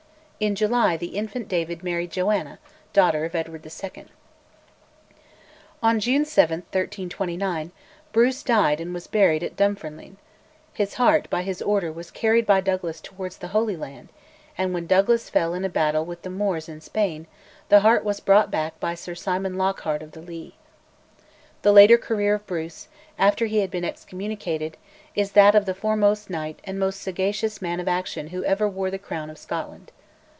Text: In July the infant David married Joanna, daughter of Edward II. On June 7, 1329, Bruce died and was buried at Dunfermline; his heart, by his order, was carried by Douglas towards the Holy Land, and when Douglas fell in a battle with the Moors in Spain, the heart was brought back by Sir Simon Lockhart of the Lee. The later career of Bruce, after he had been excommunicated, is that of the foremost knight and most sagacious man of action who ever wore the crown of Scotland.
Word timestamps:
In 0.41 0.55
July 0.55 0.97
the 0.97 1.09
infant 1.15 1.47
David 1.47 1.83
married 1.83 2.09
Joanna, 2.09 2.57
daughter 2.93 3.25
of 3.25 3.35
Edward 3.35 3.63
II. 3.63 4.05
On 5.83 5.99
June 5.99 6.25
7, 6.25 6.61
1329, 6.61 7.71
Bruce 8.11 8.41
died 8.41 8.81
and 8.81 8.91
was 8.91 9.05
buried 9.05 9.43
at 9.43 9.55
Dunfermline; 9.55 10.17
his 10.73 10.95
heart, 10.95 11.29
by 11.29 11.43
his 11.43 11.61
order, 11.61 11.91
was 11.91 12.09
carried 12.09 12.47
by 12.47 12.59
Douglas 12.59 12.99
towards 13.01 13.37
the 13.37 13.49
Holy 13.49 13.75
Land, 13.75 14.09
and 14.57 14.73
when 14.73 14.87
Douglas 14.87 15.29
fell 15.29 15.53
in 15.53 15.63
a 15.63 15.69
battle 15.69 16.05
with 16.05 16.23
the 16.23 16.31
Moors 16.31 16.67
in 16.67 16.81
Spain, 16.81 17.27
the 17.69 17.81
heart 17.81 18.03
was 18.03 18.19
brought 18.19 18.49
back 18.49 18.79
by 18.79 18.95
Sir 18.95 19.13
Simon 19.13 19.59
Lockhart 19.59 20.01
of 20.01 20.13
the 20.13 20.21
Lee. 20.21 20.55
The 21.61 21.71
later 21.71 21.99
career 21.99 22.33
of 22.33 22.47
Bruce, 22.47 22.87
after 23.19 23.45
he 23.45 23.59
had 23.59 23.69
been 23.69 23.85
excommunicated, 23.85 24.75
is 25.13 25.33
that 25.33 25.53
of 25.53 25.65
the 25.67 25.75
foremost 25.75 26.31
knight 26.31 26.59
and 26.63 26.79
most 26.79 26.99
sagacious 26.99 27.61
man 27.61 27.79
of 27.79 27.87
action 27.87 28.29
who 28.29 28.43
ever 28.45 28.67
wore 28.67 28.89
the 28.89 28.97
crown 28.97 29.29
of 29.29 29.37
Scotland. 29.37 29.91